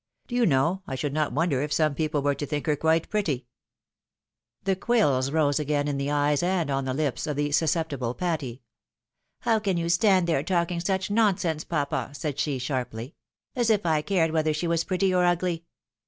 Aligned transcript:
Do 0.25 0.33
you 0.33 0.47
know, 0.47 0.81
I 0.87 0.95
should 0.95 1.13
not 1.13 1.31
wonder 1.31 1.61
if 1.61 1.71
some 1.71 1.93
people 1.93 2.23
were 2.23 2.33
to 2.33 2.45
think 2.47 2.65
her 2.65 2.75
quite 2.75 3.07
pretty." 3.11 3.45
112 4.63 4.65
THE 4.65 4.65
WIDOW 4.65 4.65
MAEEIED. 4.65 4.65
The 4.65 4.81
quills 4.83 5.31
rose 5.31 5.59
again 5.59 5.87
in 5.87 5.97
the 5.99 6.09
eyes, 6.09 6.41
and 6.41 6.71
on 6.71 6.85
the 6.85 6.95
lips, 6.95 7.27
of 7.27 7.35
the 7.35 7.51
sus 7.51 7.75
ceptible 7.75 8.17
Patty." 8.17 8.63
How 9.41 9.59
can 9.59 9.77
you 9.77 9.89
stand 9.89 10.25
there 10.25 10.41
talking 10.41 10.79
such 10.79 11.11
non 11.11 11.37
sense, 11.37 11.63
papa," 11.63 12.09
said 12.13 12.39
she, 12.39 12.57
sharply," 12.57 13.13
as 13.55 13.69
if 13.69 13.85
I 13.85 14.01
cared 14.01 14.31
whether 14.31 14.55
she 14.55 14.65
was 14.65 14.83
pretty 14.83 15.13
or 15.13 15.23
ugly 15.23 15.65